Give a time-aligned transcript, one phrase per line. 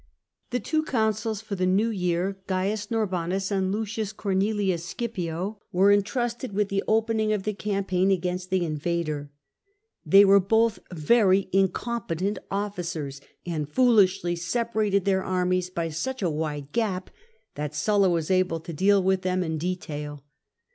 [0.49, 2.55] The two consuls for the new year, C.
[2.89, 4.05] Horbanus and L.
[4.17, 8.09] Cornelius SULLA DEFEATS THE CONSULS 141 Scipio, were entrusted with the opening of the campaign
[8.09, 9.29] against the invader.
[10.03, 16.71] They were both very incompetent officers, and foolishly separated their armies by such a wide
[16.71, 17.11] gap
[17.53, 20.23] that Sulla was able to deal with them in detail.